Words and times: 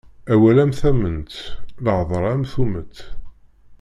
Awal 0.33 0.57
am 0.63 0.71
tamment, 0.79 1.31
lhedṛa 1.85 2.29
am 2.35 2.43
tummeṭ. 2.51 2.95